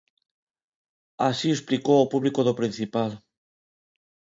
[1.27, 3.11] Así o explicou ao público do Principal.